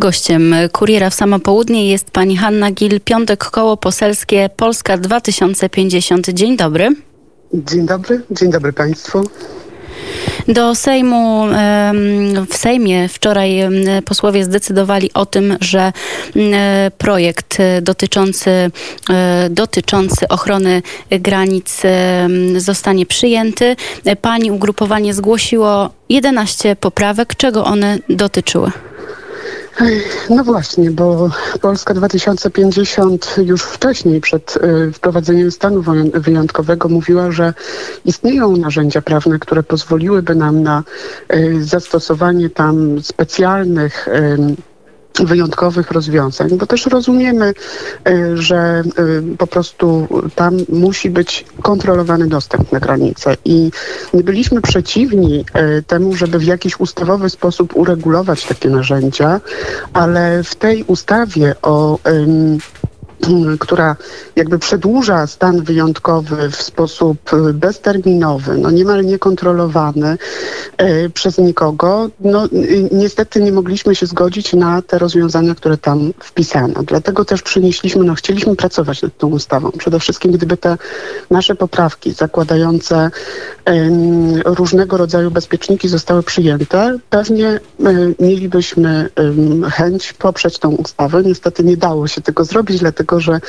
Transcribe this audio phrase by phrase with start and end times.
[0.00, 6.28] Gościem Kuriera w Samo Południe jest pani Hanna Gil, Piątek Koło Poselskie Polska 2050.
[6.28, 6.88] Dzień dobry.
[7.54, 9.24] Dzień dobry, dzień dobry Państwu.
[10.48, 11.46] Do Sejmu,
[12.50, 13.60] w Sejmie wczoraj
[14.04, 15.92] posłowie zdecydowali o tym, że
[16.98, 18.70] projekt dotyczący, e,
[19.50, 21.82] dotyczący ochrony granic
[22.56, 23.76] zostanie przyjęty.
[24.22, 27.34] Pani ugrupowanie zgłosiło 11 poprawek.
[27.34, 28.70] Czego one dotyczyły?
[30.30, 35.82] No właśnie, bo Polska 2050 już wcześniej, przed y, wprowadzeniem stanu
[36.14, 37.54] wyjątkowego, mówiła, że
[38.04, 40.82] istnieją narzędzia prawne, które pozwoliłyby nam na
[41.34, 44.08] y, zastosowanie tam specjalnych
[45.24, 47.54] wyjątkowych rozwiązań, bo też rozumiemy,
[48.08, 48.82] y, że
[49.32, 53.36] y, po prostu tam musi być kontrolowany dostęp na granicę.
[53.44, 53.70] I
[54.14, 55.44] nie byliśmy przeciwni
[55.78, 59.40] y, temu, żeby w jakiś ustawowy sposób uregulować takie narzędzia,
[59.92, 61.98] ale w tej ustawie o
[63.60, 63.96] która
[64.36, 67.18] jakby przedłuża stan wyjątkowy w sposób
[67.54, 70.18] bezterminowy, no niemal niekontrolowany
[70.76, 72.48] e, przez nikogo, no
[72.92, 76.82] niestety nie mogliśmy się zgodzić na te rozwiązania, które tam wpisano.
[76.82, 79.70] Dlatego też przynieśliśmy, no chcieliśmy pracować nad tą ustawą.
[79.70, 80.76] Przede wszystkim gdyby te
[81.30, 83.10] nasze poprawki zakładające
[84.44, 87.60] różnego rodzaju bezpieczniki zostały przyjęte, pewnie
[88.20, 89.08] mielibyśmy
[89.72, 91.22] chęć poprzeć tą ustawę.
[91.22, 93.40] Niestety nie dało się tego zrobić, dlatego dlatego że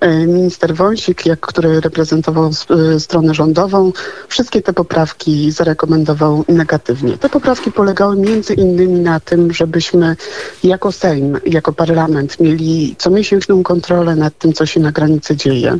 [0.00, 2.50] e, minister Wąsik, jak, który reprezentował
[2.94, 3.92] e, stronę rządową,
[4.28, 7.18] wszystkie te poprawki zarekomendował negatywnie.
[7.18, 10.16] Te poprawki polegały między innymi na tym, żebyśmy
[10.64, 15.78] jako Sejm, jako parlament mieli comiesięczną kontrolę nad tym, co się na granicy dzieje.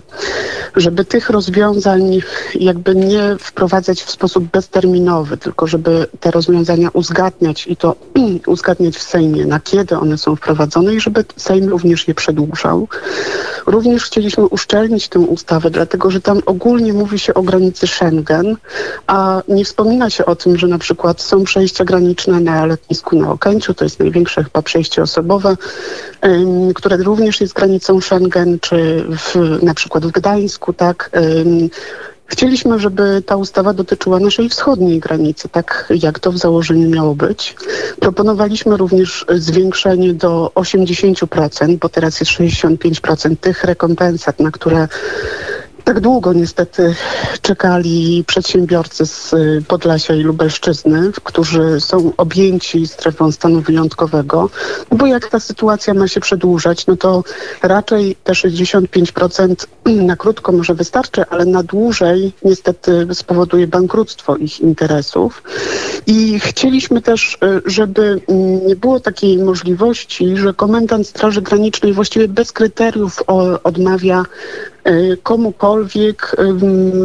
[0.77, 2.21] Żeby tych rozwiązań
[2.55, 7.97] jakby nie wprowadzać w sposób bezterminowy, tylko żeby te rozwiązania uzgadniać i to
[8.47, 12.89] uzgadniać w Sejmie, na kiedy one są wprowadzone i żeby Sejm również je przedłużał.
[13.67, 18.57] Również chcieliśmy uszczelnić tę ustawę, dlatego że tam ogólnie mówi się o granicy Schengen,
[19.07, 23.31] a nie wspomina się o tym, że na przykład są przejścia graniczne na lotnisku na
[23.31, 25.57] Okęciu, to jest największe chyba przejście osobowe,
[26.75, 31.11] które również jest granicą Schengen, czy w, na przykład w Gdańsku, tak.
[32.29, 37.57] Chcieliśmy, żeby ta ustawa dotyczyła naszej wschodniej granicy, tak jak to w założeniu miało być.
[38.01, 44.89] Proponowaliśmy również zwiększenie do 80%, bo teraz jest 65% tych rekompensat, na które
[45.89, 46.95] tak długo niestety
[47.43, 54.51] czekali przedsiębiorcy z y, Podlasia i Lubelszczyzny, którzy są objęci strefą stanu wyjątkowego,
[54.93, 57.25] bo jak ta sytuacja ma się przedłużać, no to
[57.63, 59.67] raczej te 65%
[60.11, 65.43] na krótko może wystarczy, ale na dłużej niestety spowoduje bankructwo ich interesów.
[66.07, 72.29] I chcieliśmy też, y, żeby mm, nie było takiej możliwości, że komendant Straży Granicznej właściwie
[72.29, 73.23] bez kryteriów
[73.65, 74.25] odmawia
[75.23, 76.37] komukolwiek,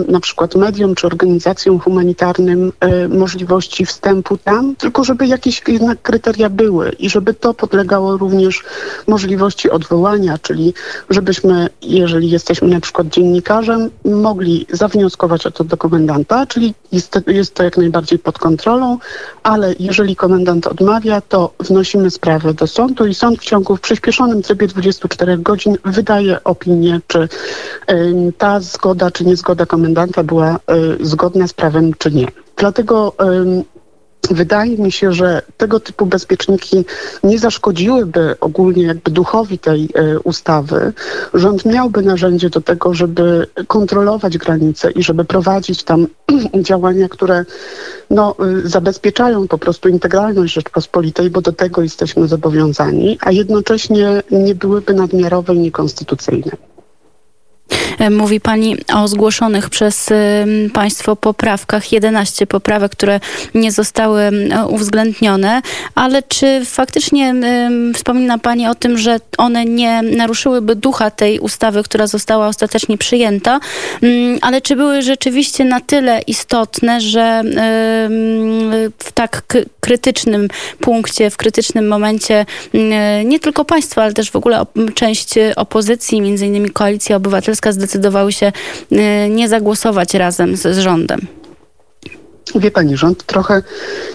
[0.07, 2.71] na przykład mediom czy organizacjom humanitarnym,
[3.05, 8.63] y, możliwości wstępu tam, tylko żeby jakieś jednak kryteria były i żeby to podlegało również
[9.07, 10.73] możliwości odwołania, czyli
[11.09, 17.53] żebyśmy, jeżeli jesteśmy na przykład dziennikarzem, mogli zawnioskować o to do komendanta, czyli jest, jest
[17.53, 18.97] to jak najbardziej pod kontrolą,
[19.43, 24.41] ale jeżeli komendant odmawia, to wnosimy sprawę do sądu i sąd w ciągu w przyspieszonym
[24.41, 27.29] trybie 24 godzin wydaje opinię, czy
[28.37, 32.27] ta zgoda, czy niezgoda komendanta była y, zgodna z prawem, czy nie.
[32.57, 33.13] Dlatego
[34.31, 36.85] Wydaje mi się, że tego typu bezpieczniki
[37.23, 40.93] nie zaszkodziłyby ogólnie jakby duchowi tej y, ustawy.
[41.33, 46.07] Rząd miałby narzędzie do tego, żeby kontrolować granice i żeby prowadzić tam
[46.67, 47.45] działania, które
[48.09, 48.35] no,
[48.65, 54.93] y, zabezpieczają po prostu integralność Rzeczpospolitej, bo do tego jesteśmy zobowiązani, a jednocześnie nie byłyby
[54.93, 56.51] nadmiarowe i niekonstytucyjne.
[57.99, 60.09] E, mówi Pani o zgłoszonych przez
[60.73, 63.19] Państwo poprawkach, 11 poprawek, które
[63.53, 64.31] nie zostały
[64.67, 65.61] uwzględnione,
[65.95, 67.35] ale czy faktycznie
[67.93, 73.59] wspomina Pani o tym, że one nie naruszyłyby ducha tej ustawy, która została ostatecznie przyjęta,
[74.41, 77.43] ale czy były rzeczywiście na tyle istotne, że
[78.97, 79.43] w tak
[79.79, 80.47] krytycznym
[80.79, 82.45] punkcie, w krytycznym momencie
[83.25, 88.51] nie tylko Państwo, ale też w ogóle część opozycji, między innymi Koalicja Obywatelska zdecydowały się
[88.91, 91.19] y, nie zagłosować razem z, z rządem?
[92.55, 93.63] Wie pani, rząd trochę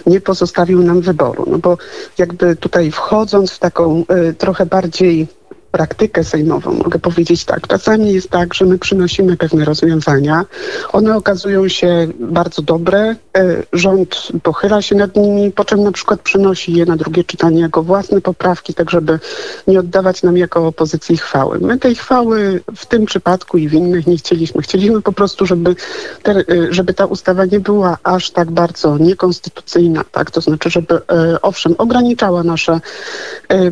[0.05, 1.77] nie pozostawił nam wyboru, no bo
[2.17, 5.27] jakby tutaj wchodząc w taką y, trochę bardziej
[5.71, 7.67] praktykę sejmową, mogę powiedzieć tak.
[7.67, 10.45] Czasami jest tak, że my przynosimy pewne rozwiązania,
[10.91, 16.21] one okazują się bardzo dobre, e, rząd pochyla się nad nimi, po czym na przykład
[16.21, 19.19] przynosi je na drugie czytanie jako własne poprawki, tak żeby
[19.67, 21.59] nie oddawać nam jako opozycji chwały.
[21.59, 24.61] My tej chwały w tym przypadku i w innych nie chcieliśmy.
[24.61, 25.75] Chcieliśmy po prostu, żeby,
[26.23, 30.31] te, e, żeby ta ustawa nie była aż tak bardzo niekonstytucyjna, tak?
[30.31, 32.79] To znaczy, żeby e, owszem ograniczała nasze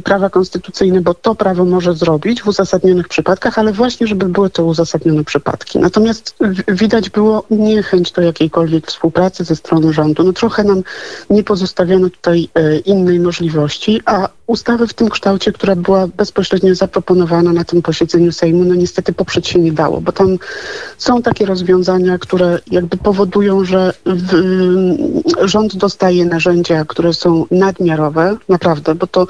[0.03, 4.65] prawa konstytucyjne, bo to prawo może zrobić w uzasadnionych przypadkach, ale właśnie, żeby były to
[4.65, 5.79] uzasadnione przypadki.
[5.79, 6.35] Natomiast
[6.67, 10.23] widać było niechęć do jakiejkolwiek współpracy ze strony rządu.
[10.23, 10.83] No trochę nam
[11.29, 17.53] nie pozostawiono tutaj e, innej możliwości, a ustawy w tym kształcie, która była bezpośrednio zaproponowana
[17.53, 20.37] na tym posiedzeniu Sejmu, no niestety poprzeć się nie dało, bo tam
[20.97, 24.33] są takie rozwiązania, które jakby powodują, że w,
[25.41, 29.27] rząd dostaje narzędzia, które są nadmiarowe, naprawdę, bo to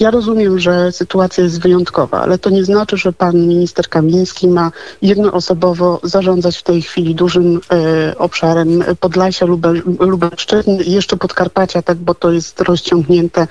[0.00, 4.72] ja rozumiem, że sytuacja jest wyjątkowa, ale to nie znaczy, że pan minister Kamiński ma
[5.02, 11.98] jednoosobowo zarządzać w tej chwili dużym e, obszarem Podlasia, Lube, Lubelszczyzny i jeszcze Podkarpacia, tak,
[11.98, 13.46] bo to jest rozciągnięte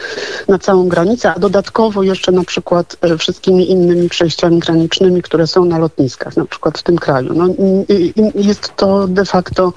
[0.50, 5.66] na całą granicę a dodatkowo jeszcze na przykład e, wszystkimi innymi przejściami granicznymi, które są
[5.66, 7.34] na lotniskach, na przykład w tym kraju.
[7.34, 7.48] No,
[8.36, 9.74] jest to de facto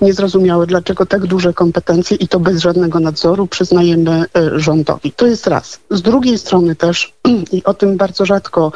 [0.00, 5.12] niezrozumiałe, dlaczego tak duże kompetencje i to bez żadnego nadzoru przyznajemy e, rządowi.
[5.12, 5.80] To jest raz.
[5.90, 7.14] Z drugiej strony też,
[7.52, 8.72] i o tym bardzo rzadko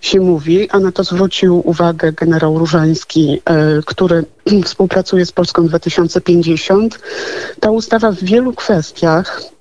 [0.00, 4.24] się mówi, a na to zwrócił uwagę generał Różański, e, który
[4.64, 6.98] współpracuje z Polską 2050,
[7.60, 9.52] ta ustawa w wielu kwestiach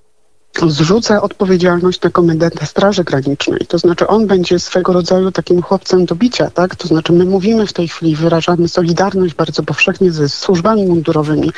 [0.68, 3.66] zrzuca odpowiedzialność na komendanta Straży Granicznej.
[3.68, 6.76] To znaczy on będzie swego rodzaju takim chłopcem do bicia, tak?
[6.76, 11.52] To znaczy my mówimy w tej chwili, wyrażamy solidarność bardzo powszechnie ze służbami mundurowymi,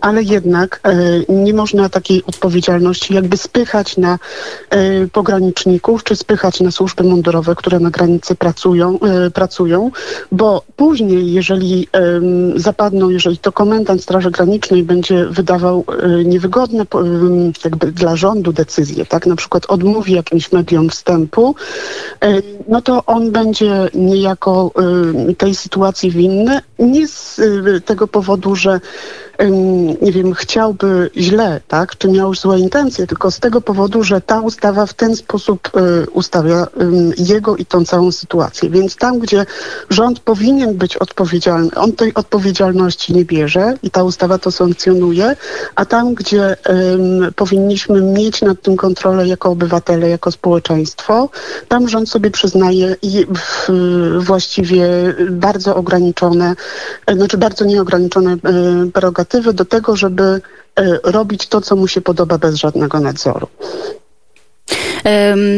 [0.00, 0.96] ale jednak e,
[1.28, 4.18] nie można takiej odpowiedzialności jakby spychać na
[4.70, 9.90] e, pograniczników, czy spychać na służby mundurowe, które na granicy pracują, e, pracują
[10.32, 11.88] bo później, jeżeli
[12.56, 16.86] zapadną, jeżeli to komendant Straży Granicznej będzie wydawał e, niewygodne
[17.64, 21.54] jakby dla rządu, rządu decyzję, tak, na przykład odmówi jakimś mediom wstępu,
[22.68, 24.70] no to on będzie niejako
[25.38, 28.80] tej sytuacji winny, nie z e, tego powodu, że
[30.02, 34.40] nie wiem, chciałby źle, tak, czy miał złe intencje, tylko z tego powodu, że ta
[34.40, 36.66] ustawa w ten sposób y, ustawia
[37.18, 38.70] jego i tą całą sytuację.
[38.70, 39.46] Więc tam, gdzie
[39.90, 45.36] rząd powinien być odpowiedzialny, on tej odpowiedzialności nie bierze i ta ustawa to sankcjonuje,
[45.74, 46.56] a tam, gdzie
[47.36, 51.28] powinniśmy mieć nad tym kontrolę jako obywatele, jako społeczeństwo,
[51.68, 53.26] tam rząd sobie przyznaje i
[54.18, 54.88] właściwie
[55.30, 56.54] bardzo ograniczone,
[57.08, 58.36] znaczy bardzo nieograniczone
[58.92, 60.40] prerogatywy do tego, żeby
[60.76, 63.48] e, robić to, co mu się podoba bez żadnego nadzoru.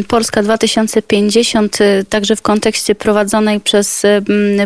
[0.09, 4.03] Polska 2050 y, także w kontekście prowadzonej przez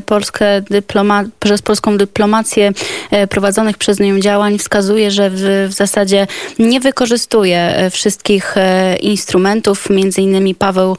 [0.06, 2.72] Polskę dyploma, przez polską dyplomację
[3.10, 6.26] e, prowadzonych przez nią działań wskazuje, że w, w zasadzie
[6.58, 9.90] nie wykorzystuje e, wszystkich e, instrumentów.
[9.90, 10.96] Między innymi Paweł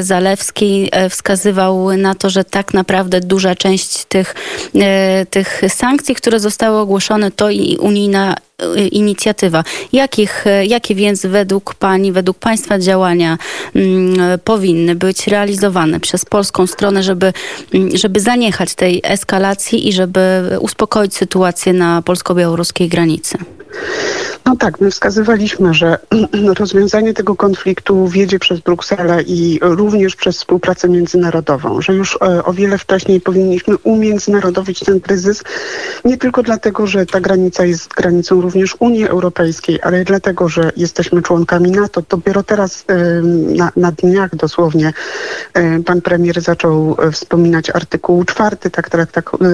[0.00, 4.34] Zalewski wskazywał na to, że tak naprawdę duża część tych,
[5.30, 8.36] tych sankcji, które zostały ogłoszone, to i unijna
[8.90, 9.64] inicjatywa.
[9.92, 13.38] Jakich, jakie więc według Pani, według Państwa działania
[13.74, 17.32] mm, powinny być realizowane przez polską stronę, żeby,
[17.74, 20.20] mm, żeby zaniechać tej eskalacji i żeby
[20.60, 23.38] uspokoić sytuację na polsko-białoruskiej granicy?
[24.50, 25.98] No tak, my wskazywaliśmy, że
[26.58, 32.52] rozwiązanie tego konfliktu wiedzie przez Brukselę i również przez współpracę międzynarodową, że już e, o
[32.52, 35.42] wiele wcześniej powinniśmy umiędzynarodowić ten kryzys,
[36.04, 41.22] nie tylko dlatego, że ta granica jest granicą również Unii Europejskiej, ale dlatego, że jesteśmy
[41.22, 42.02] członkami NATO.
[42.08, 42.84] Dopiero teraz
[43.32, 44.92] na, na dniach dosłownie
[45.54, 48.90] e, pan premier zaczął e, wspominać artykuł czwarty tak,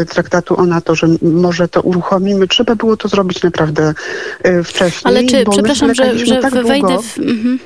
[0.08, 2.48] traktatu o NATO, że może to uruchomimy.
[2.48, 3.94] Trzeba było to zrobić naprawdę
[4.64, 4.85] wcześniej.
[5.04, 7.18] Ale czy, przepraszam, że, że tak wejdę w...
[7.18, 7.58] Mhm.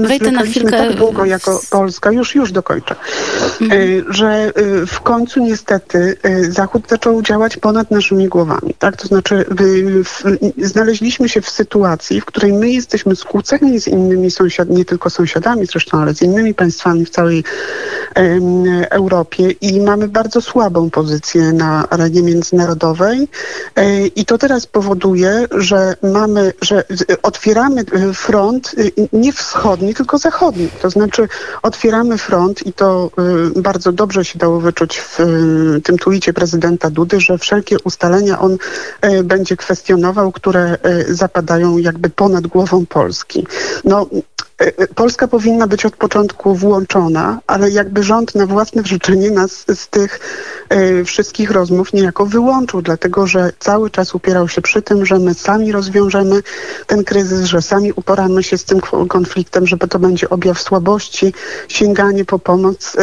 [0.00, 0.70] Wejdę na chwilkę.
[0.70, 2.94] tak długo jako Polska, już, już dokończę,
[3.60, 4.12] mhm.
[4.12, 4.52] że e,
[4.86, 8.74] w końcu niestety e, Zachód zaczął działać ponad naszymi głowami.
[8.78, 8.96] Tak?
[8.96, 9.44] To znaczy
[10.58, 15.66] znaleźliśmy się w sytuacji, w której my jesteśmy skłóceni z innymi sąsiadami, nie tylko sąsiadami
[15.66, 17.44] zresztą, ale z innymi państwami w całej
[18.90, 23.28] Europie i mamy bardzo słabą pozycję na arenie międzynarodowej
[23.76, 26.84] e, i to teraz powoduje, że mamy, że
[27.22, 28.74] otwieramy front
[29.12, 30.68] nie wschodni, tylko zachodni.
[30.82, 31.28] To znaczy
[31.62, 33.10] otwieramy front i to
[33.56, 38.38] y, bardzo dobrze się dało wyczuć w y, tym twicie prezydenta Dudy, że wszelkie ustalenia
[38.38, 38.56] on
[39.04, 43.46] y, będzie kwestionował, które zapadają jakby ponad głową Polski.
[43.84, 44.06] No,
[44.94, 50.20] Polska powinna być od początku włączona, ale jakby rząd na własne życzenie nas z tych
[50.68, 55.34] e, wszystkich rozmów niejako wyłączył, dlatego że cały czas upierał się przy tym, że my
[55.34, 56.42] sami rozwiążemy
[56.86, 61.32] ten kryzys, że sami uporamy się z tym konfliktem, że to będzie objaw słabości,
[61.68, 62.96] sięganie po pomoc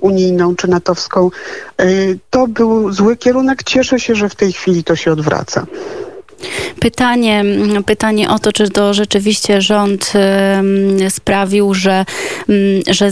[0.00, 1.30] unijną czy natowską.
[1.78, 1.86] E,
[2.30, 3.62] To był zły kierunek.
[3.62, 5.66] Cieszę się, że w tej chwili to się odwraca.
[6.80, 7.44] Pytanie,
[7.86, 10.12] pytanie o to, czy to rzeczywiście rząd
[11.08, 12.04] sprawił, że,
[12.48, 13.10] mm, że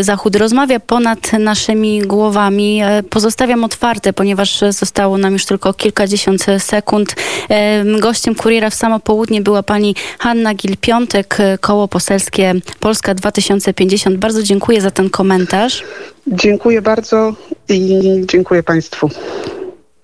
[0.00, 2.80] Zachód rozmawia ponad naszymi głowami.
[2.82, 7.14] E, Pozostawiam otwarte, ponieważ zostało nam już tylko kilkadziesiąt sekund.
[7.48, 14.16] Em, Gościem Kuriera w samo południe była pani Hanna Gil-Piątek, koło poselskie Polska 2050.
[14.18, 15.84] Bardzo dziękuję za ten komentarz.
[16.26, 17.34] Dziękuję bardzo
[17.68, 19.10] i dziękuję Państwu.